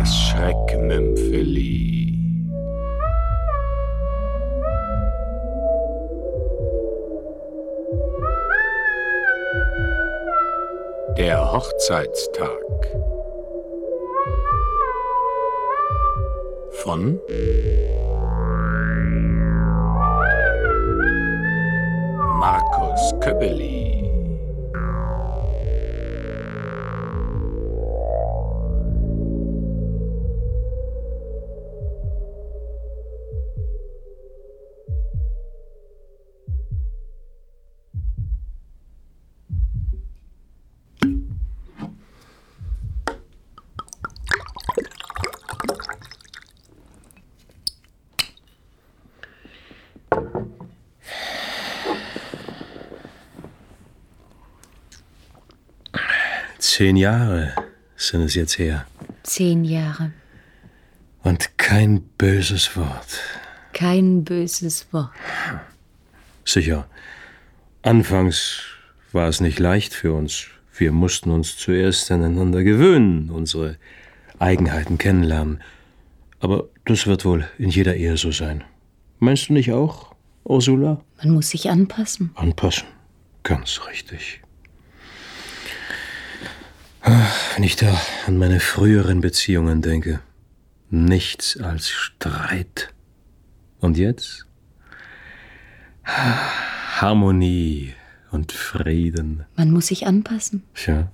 [0.00, 2.14] Das Schreckmümpfeli.
[11.18, 12.96] Der Hochzeitstag
[16.70, 17.20] von
[22.38, 23.79] Markus Köppeli.
[56.80, 57.52] Zehn Jahre
[57.94, 58.86] sind es jetzt her.
[59.22, 60.12] Zehn Jahre.
[61.22, 63.20] Und kein böses Wort.
[63.74, 65.10] Kein böses Wort.
[66.46, 66.88] Sicher.
[67.82, 68.62] Anfangs
[69.12, 70.46] war es nicht leicht für uns.
[70.74, 73.76] Wir mussten uns zuerst aneinander gewöhnen, unsere
[74.38, 75.60] Eigenheiten kennenlernen.
[76.38, 78.64] Aber das wird wohl in jeder Ehe so sein.
[79.18, 81.04] Meinst du nicht auch, Ursula?
[81.18, 82.30] Man muss sich anpassen.
[82.36, 82.88] Anpassen.
[83.42, 84.40] Ganz richtig.
[87.54, 90.20] Wenn ich da an meine früheren Beziehungen denke,
[90.90, 92.94] nichts als Streit.
[93.80, 94.46] Und jetzt?
[96.04, 97.94] Harmonie
[98.30, 99.44] und Frieden.
[99.56, 100.62] Man muss sich anpassen.
[100.74, 101.10] Tja,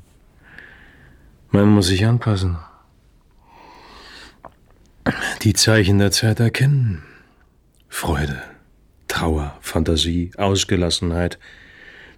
[1.50, 2.58] man muss sich anpassen.
[5.42, 7.04] Die Zeichen der Zeit erkennen.
[7.88, 8.42] Freude,
[9.08, 11.38] Trauer, Fantasie, Ausgelassenheit,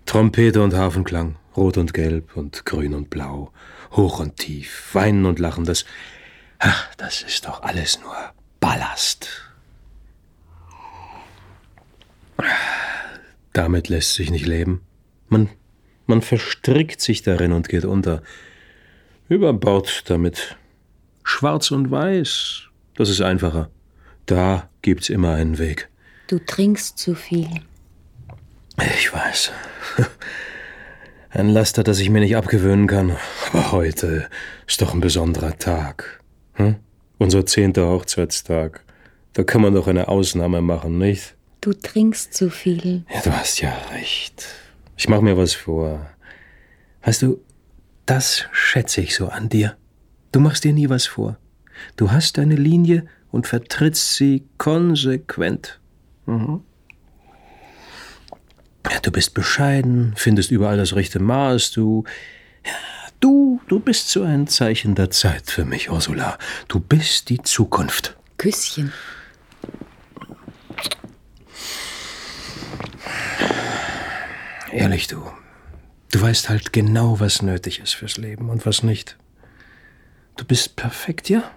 [0.09, 3.53] Trompete und Hafenklang, Rot und Gelb und Grün und Blau,
[3.92, 5.85] hoch und tief, Weinen und Lachen, das,
[6.58, 8.17] ach, das ist doch alles nur
[8.58, 9.29] Ballast.
[13.52, 14.80] Damit lässt sich nicht leben.
[15.29, 15.51] Man,
[16.07, 18.23] man verstrickt sich darin und geht unter.
[19.29, 20.57] Über Bord damit.
[21.23, 22.63] Schwarz und Weiß,
[22.95, 23.68] das ist einfacher.
[24.24, 25.91] Da gibt's immer einen Weg.
[26.29, 27.51] Du trinkst zu viel.
[28.97, 29.52] Ich weiß.
[31.30, 33.16] Ein Laster, das ich mir nicht abgewöhnen kann.
[33.52, 34.28] Aber heute
[34.66, 36.20] ist doch ein besonderer Tag.
[36.54, 36.76] Hm?
[37.18, 38.82] Unser zehnter Hochzeitstag.
[39.34, 41.36] Da kann man doch eine Ausnahme machen, nicht?
[41.60, 43.04] Du trinkst zu viel.
[43.12, 44.46] Ja, du hast ja recht.
[44.96, 46.10] Ich mach mir was vor.
[47.02, 47.40] Weißt du,
[48.06, 49.76] das schätze ich so an dir.
[50.32, 51.38] Du machst dir nie was vor.
[51.96, 55.80] Du hast deine Linie und vertrittst sie konsequent.
[56.26, 56.62] Mhm.
[58.90, 62.04] Ja, du bist bescheiden, findest überall das rechte Maß, du.
[62.64, 62.72] Ja,
[63.20, 66.38] du, du bist so ein Zeichen der Zeit für mich, Ursula.
[66.68, 68.16] Du bist die Zukunft.
[68.38, 68.92] Küsschen.
[74.72, 75.22] Ehrlich, du.
[76.10, 79.16] Du weißt halt genau, was nötig ist fürs Leben und was nicht.
[80.36, 81.50] Du bist perfekt, ja?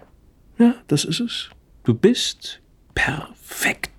[0.58, 1.50] Ja, das ist es.
[1.84, 2.60] Du bist
[2.94, 3.91] perfekt.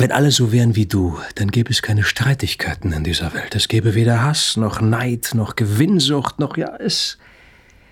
[0.00, 3.56] Wenn alle so wären wie du, dann gäbe es keine Streitigkeiten in dieser Welt.
[3.56, 7.18] Es gäbe weder Hass, noch Neid, noch Gewinnsucht, noch ja, es.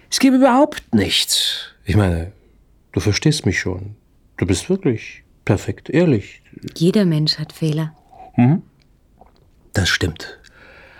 [0.08, 1.72] Es gäbe überhaupt nichts.
[1.84, 2.30] Ich meine,
[2.92, 3.96] du verstehst mich schon.
[4.36, 6.42] Du bist wirklich perfekt, ehrlich.
[6.76, 7.92] Jeder Mensch hat Fehler.
[9.72, 10.38] Das stimmt.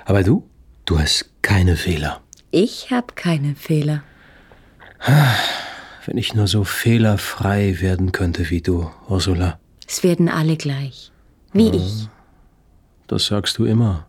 [0.07, 0.49] Aber du,
[0.87, 2.21] du hast keine Fehler.
[2.51, 4.03] Ich habe keine Fehler.
[6.05, 9.61] Wenn ich nur so fehlerfrei werden könnte wie du, Ursula.
[9.87, 11.13] Es werden alle gleich.
[11.53, 12.09] Wie ich.
[13.07, 14.07] Das sagst du immer.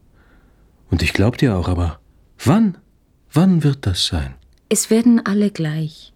[0.89, 1.99] Und ich glaub dir auch, aber
[2.43, 2.77] wann?
[3.31, 4.35] Wann wird das sein?
[4.69, 6.13] Es werden alle gleich.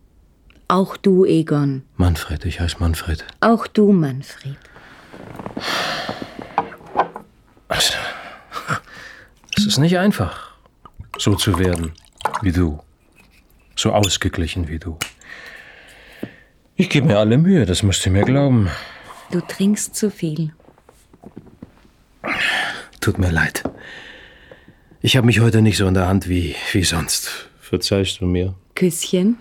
[0.68, 1.84] Auch du, Egon.
[1.98, 3.26] Manfred, ich heiße Manfred.
[3.42, 4.58] Auch du, Manfred.
[7.68, 7.94] Also,
[9.58, 10.56] Es ist nicht einfach,
[11.18, 11.92] so zu werden
[12.42, 12.80] wie du.
[13.76, 14.98] So ausgeglichen wie du.
[16.76, 18.70] Ich gebe mir alle Mühe, das müsst ihr mir glauben.
[19.32, 20.54] Du trinkst zu viel.
[23.00, 23.64] Tut mir leid.
[25.02, 27.50] Ich habe mich heute nicht so in der Hand wie, wie sonst.
[27.60, 28.56] Verzeihst du mir?
[28.76, 29.38] Küsschen.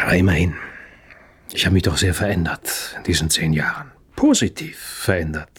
[0.00, 0.54] Aber immerhin.
[1.52, 3.92] Ich habe mich doch sehr verändert in diesen zehn Jahren.
[4.16, 5.50] Positiv verändert.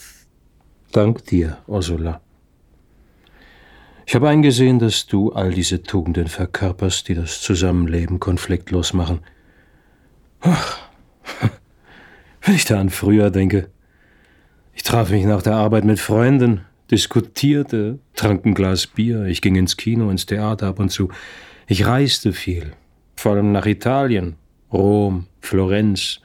[0.91, 2.19] Dank dir, Ursula.
[4.05, 9.21] Ich habe eingesehen, dass du all diese Tugenden verkörperst, die das Zusammenleben konfliktlos machen.
[10.41, 10.79] Ach,
[12.41, 13.69] wenn ich da an früher denke.
[14.73, 16.61] Ich traf mich nach der Arbeit mit Freunden,
[16.91, 21.09] diskutierte, trank ein Glas Bier, ich ging ins Kino, ins Theater ab und zu.
[21.67, 22.73] Ich reiste viel,
[23.15, 24.35] vor allem nach Italien,
[24.71, 26.19] Rom, Florenz,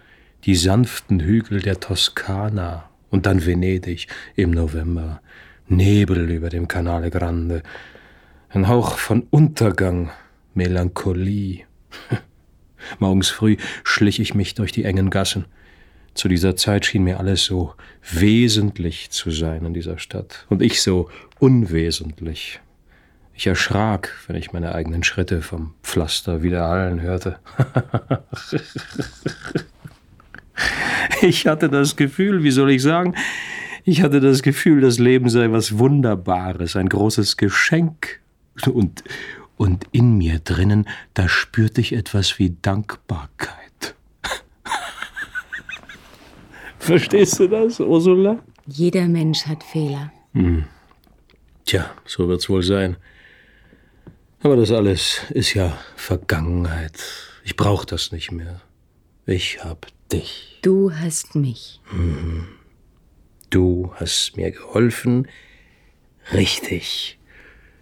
[0.44, 5.20] die sanften Hügel der Toskana und dann Venedig im November,
[5.68, 7.62] Nebel über dem Canale Grande,
[8.48, 10.10] ein Hauch von Untergang,
[10.54, 11.64] Melancholie.
[12.98, 15.44] Morgens früh schlich ich mich durch die engen Gassen.
[16.14, 17.74] Zu dieser Zeit schien mir alles so
[18.10, 22.60] wesentlich zu sein in dieser Stadt und ich so unwesentlich.
[23.34, 27.38] Ich erschrak, wenn ich meine eigenen Schritte vom Pflaster widerhallen hörte.
[31.22, 33.14] ich hatte das Gefühl, wie soll ich sagen,
[33.88, 38.20] ich hatte das Gefühl, das Leben sei was Wunderbares, ein großes Geschenk.
[38.70, 39.02] Und,
[39.56, 43.94] und in mir drinnen, da spürte ich etwas wie Dankbarkeit.
[46.78, 48.40] Verstehst du das, Ursula?
[48.66, 50.12] Jeder Mensch hat Fehler.
[50.34, 50.64] Hm.
[51.64, 52.98] Tja, so wird's wohl sein.
[54.42, 57.02] Aber das alles ist ja Vergangenheit.
[57.42, 58.60] Ich brauch das nicht mehr.
[59.24, 60.58] Ich hab dich.
[60.60, 61.80] Du hast mich.
[61.90, 62.57] Mhm.
[63.50, 65.26] Du hast mir geholfen,
[66.32, 67.18] richtig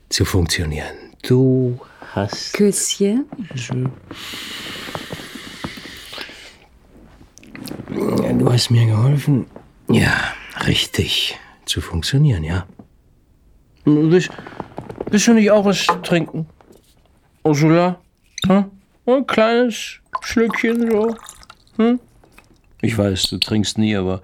[0.08, 0.96] zu funktionieren.
[1.22, 1.80] Du
[2.14, 2.52] hast.
[2.52, 3.26] Küsschen?
[7.88, 9.46] Du hast mir geholfen,
[9.88, 10.34] ja,
[10.66, 12.66] richtig zu funktionieren, ja.
[13.84, 14.30] Willst,
[15.10, 16.46] willst du nicht auch was trinken?
[17.42, 18.00] Ursula?
[18.46, 18.70] Hm?
[19.06, 21.16] Ein kleines Schlückchen so?
[21.76, 21.98] Hm?
[22.82, 24.20] Ich weiß, du trinkst nie, aber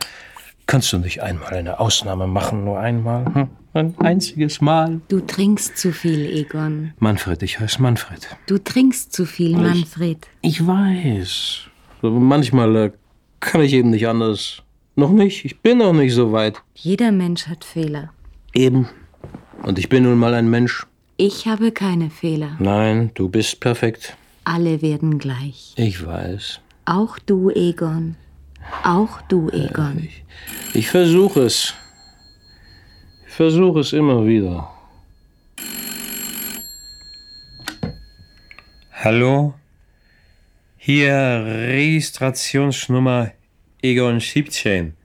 [0.66, 3.24] kannst du nicht einmal eine Ausnahme machen, nur einmal?
[3.34, 3.48] Hm?
[3.74, 5.00] Ein einziges Mal?
[5.08, 6.92] Du trinkst zu viel, Egon.
[6.98, 8.28] Manfred, ich heiße Manfred.
[8.46, 10.28] Du trinkst zu viel, Manfred.
[10.42, 11.60] Ich, ich weiß.
[12.02, 12.92] Aber manchmal äh,
[13.40, 14.62] kann ich eben nicht anders.
[14.94, 15.46] Noch nicht.
[15.46, 16.60] Ich bin noch nicht so weit.
[16.74, 18.10] Jeder Mensch hat Fehler.
[18.52, 18.88] Eben.
[19.62, 20.86] Und ich bin nun mal ein Mensch.
[21.16, 22.56] Ich habe keine Fehler.
[22.58, 24.16] Nein, du bist perfekt.
[24.44, 25.72] Alle werden gleich.
[25.76, 26.60] Ich weiß.
[26.84, 28.16] Auch du, Egon.
[28.84, 29.98] Auch du, Egon.
[29.98, 30.24] Äh, ich,
[30.74, 31.74] ich versuche es.
[33.26, 34.70] Ich versuche es immer wieder.
[39.04, 39.54] Hallo?
[40.76, 43.32] Hier Registrationsnummer
[43.82, 44.96] Egon 17.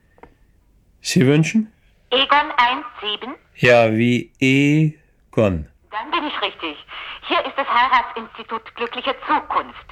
[1.00, 1.72] Sie wünschen?
[2.10, 2.52] Egon
[3.00, 3.34] 17?
[3.56, 5.66] Ja, wie Egon.
[5.90, 6.76] Dann bin ich richtig.
[7.26, 9.86] Hier ist das Heiratsinstitut Glückliche Zukunft.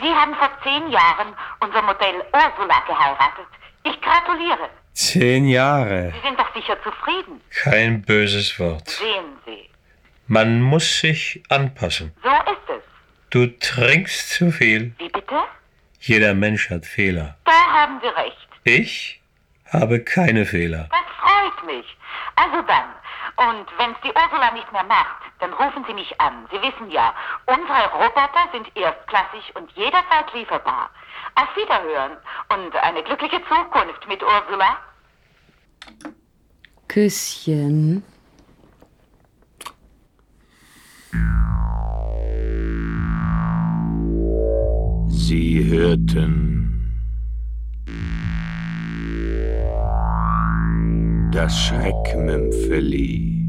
[0.00, 3.46] Sie haben vor zehn Jahren unser Modell Ursula geheiratet.
[3.84, 4.68] Ich gratuliere.
[4.92, 6.12] Zehn Jahre.
[6.14, 7.40] Sie sind doch sicher zufrieden.
[7.50, 8.88] Kein böses Wort.
[8.88, 9.68] Sehen Sie.
[10.26, 12.12] Man muss sich anpassen.
[12.22, 12.82] So ist es.
[13.30, 14.94] Du trinkst zu viel.
[14.98, 15.36] Wie bitte?
[16.00, 17.36] Jeder Mensch hat Fehler.
[17.44, 18.48] Da haben Sie recht.
[18.64, 19.20] Ich
[19.72, 20.88] habe keine Fehler.
[20.90, 21.86] Das freut mich.
[22.36, 22.86] Also dann.
[23.36, 26.46] Und wenn es die Ursula nicht mehr macht, dann rufen Sie mich an.
[26.50, 30.88] Sie wissen ja, unsere Roboter sind erstklassig und jederzeit lieferbar.
[31.34, 32.16] Auf Wiederhören
[32.48, 34.78] und eine glückliche Zukunft mit Ursula.
[36.88, 38.02] Küsschen.
[45.08, 46.65] Sie hörten
[51.46, 53.46] das Schreckmümpfeli.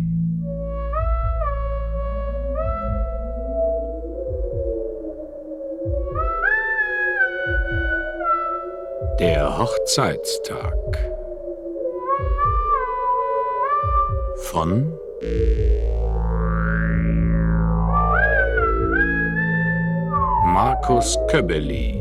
[9.20, 10.75] Der Hochzeitstag
[14.51, 14.94] von
[20.46, 21.97] Markus Köbbeli